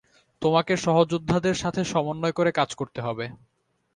তোমাকে 0.41 0.73
সহযোদ্ধাদের 0.77 1.55
সাথে 1.55 1.81
সমন্বয় 1.85 2.35
করে 2.35 2.51
কাজ 2.51 2.69
করতে 2.75 2.99
হবে! 3.01 3.25